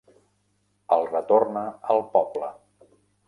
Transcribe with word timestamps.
El 0.95 1.05
retorna 1.11 1.63
al 1.97 2.03
poble. 2.17 2.51